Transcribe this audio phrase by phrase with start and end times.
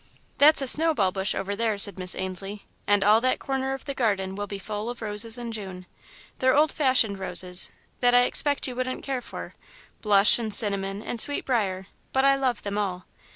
[0.39, 3.93] "That's a snowball bush over there," said Miss Ainslie, "and all that corner of the
[3.93, 5.85] garden will be full of roses in June.
[6.39, 9.53] They're old fashioned roses, that I expect you wouldn't care for
[10.01, 13.05] blush and cinnamon and sweet briar but I love them all.